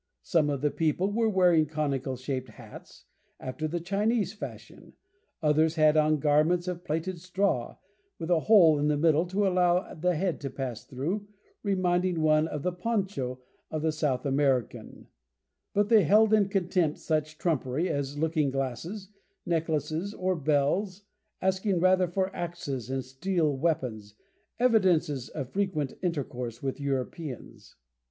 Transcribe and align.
Some 0.23 0.49
of 0.49 0.61
the 0.61 0.71
people 0.71 1.11
were 1.11 1.29
wearing 1.29 1.67
conical 1.67 2.15
shaped 2.15 2.49
hats, 2.49 3.05
after 3.39 3.67
the 3.67 3.79
Chinese 3.79 4.33
fashion; 4.33 4.93
others 5.43 5.75
had 5.75 5.95
on 5.95 6.17
garments 6.17 6.67
of 6.67 6.83
plaited 6.83 7.19
straw, 7.21 7.77
with 8.17 8.31
a 8.31 8.39
hole 8.39 8.79
in 8.79 8.87
the 8.87 8.97
middle 8.97 9.27
to 9.27 9.45
allow 9.47 9.93
the 9.93 10.15
head 10.15 10.41
to 10.41 10.49
pass 10.49 10.83
through, 10.85 11.27
reminding 11.61 12.19
one 12.23 12.47
of 12.47 12.63
the 12.63 12.71
"Poncho" 12.71 13.41
of 13.69 13.83
the 13.83 13.91
South 13.91 14.25
American; 14.25 15.05
but 15.71 15.89
they 15.89 16.01
held 16.03 16.33
in 16.33 16.49
contempt 16.49 16.97
such 16.97 17.37
trumpery 17.37 17.87
as 17.87 18.17
looking 18.17 18.49
glasses, 18.49 19.09
necklaces, 19.45 20.15
or 20.15 20.35
bells, 20.35 21.03
asking 21.43 21.79
rather 21.79 22.07
for 22.07 22.35
axes 22.35 22.89
and 22.89 23.05
steel 23.05 23.55
weapons, 23.55 24.15
evidences 24.59 25.29
of 25.29 25.51
frequent 25.53 25.93
intercourse 26.01 26.63
with 26.63 26.79
Europeans. 26.79 27.75